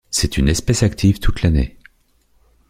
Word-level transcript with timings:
C'est 0.09 0.39
une 0.39 0.49
espèce 0.49 0.81
active 0.81 1.19
toute 1.19 1.43
l'année. 1.43 1.77